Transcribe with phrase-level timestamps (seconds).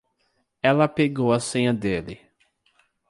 [0.63, 2.19] Ela pegou a senha dele.